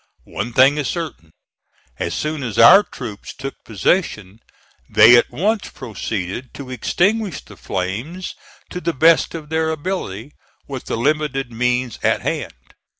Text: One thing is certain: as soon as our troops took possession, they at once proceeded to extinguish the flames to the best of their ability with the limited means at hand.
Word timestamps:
One 0.25 0.51
thing 0.51 0.77
is 0.79 0.87
certain: 0.87 1.29
as 1.99 2.15
soon 2.15 2.41
as 2.41 2.57
our 2.57 2.81
troops 2.81 3.35
took 3.35 3.63
possession, 3.63 4.39
they 4.89 5.15
at 5.15 5.29
once 5.29 5.69
proceeded 5.69 6.55
to 6.55 6.71
extinguish 6.71 7.39
the 7.45 7.55
flames 7.55 8.33
to 8.71 8.81
the 8.81 8.93
best 8.93 9.35
of 9.35 9.49
their 9.49 9.69
ability 9.69 10.31
with 10.67 10.85
the 10.85 10.97
limited 10.97 11.51
means 11.51 11.99
at 12.01 12.21
hand. 12.21 12.73